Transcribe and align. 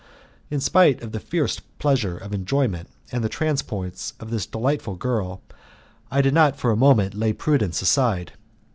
In 0.49 0.59
spite 0.59 1.03
of 1.03 1.11
the 1.11 1.19
fierce 1.19 1.59
pleasure 1.77 2.17
of 2.17 2.33
enjoyment 2.33 2.89
and 3.11 3.23
the 3.23 3.29
transports 3.29 4.15
of 4.19 4.31
this 4.31 4.47
delightful 4.47 4.95
girl, 4.95 5.43
I 6.09 6.23
did 6.23 6.33
not 6.33 6.55
for 6.57 6.71
a 6.71 6.75
moment 6.75 7.13
lay 7.13 7.33
prudence 7.33 7.83
aside. 7.83 8.33